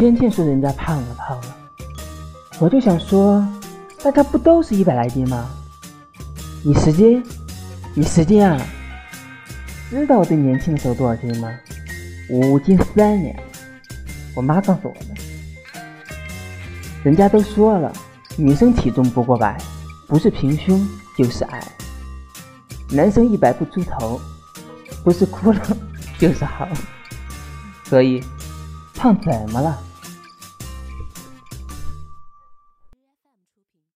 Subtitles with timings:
[0.00, 1.56] 天天说人家胖了胖了，
[2.58, 3.46] 我就想说，
[4.02, 5.46] 大家不都是一百来斤吗？
[6.64, 7.22] 你十斤？
[7.92, 8.58] 你十斤啊？
[9.90, 11.52] 知道我最年轻的时候多少斤吗？
[12.30, 13.36] 五斤三两。
[14.34, 15.08] 我妈告诉我的。
[17.04, 17.92] 人家都说了，
[18.38, 19.60] 女生体重不过百，
[20.06, 20.82] 不是平胸
[21.14, 21.60] 就是矮；
[22.88, 24.18] 男生一百不出头，
[25.04, 25.60] 不是骷髅
[26.18, 26.66] 就是好。
[27.84, 28.24] 所以，
[28.94, 29.78] 胖怎么了？